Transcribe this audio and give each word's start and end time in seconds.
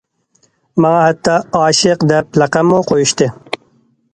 ماڭا 0.85 1.03
ھەتتا‹‹ 1.03 1.35
ئاشىق›› 1.59 2.07
دەپ 2.13 2.41
لەقەممۇ 2.43 2.81
قويۇشتى. 2.93 3.29